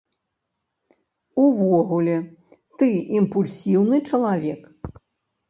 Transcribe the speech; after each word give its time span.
Увогуле, 1.43 2.15
ты 2.81 2.89
імпульсіўны 3.21 4.03
чалавек? 4.13 4.61